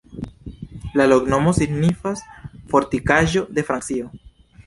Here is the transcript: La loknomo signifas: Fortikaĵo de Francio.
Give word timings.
La 0.99 1.05
loknomo 1.11 1.51
signifas: 1.57 2.25
Fortikaĵo 2.73 3.43
de 3.59 3.67
Francio. 3.71 4.09